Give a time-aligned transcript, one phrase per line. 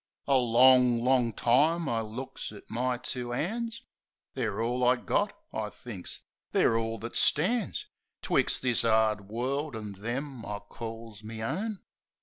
[0.27, 3.83] A long, long time I looks at my two 'ands.
[4.33, 6.21] "They're all I got," I thinks,
[6.53, 7.85] "they're all that stands
[8.23, 11.81] Twixt this 'ard world an' them I calls me own.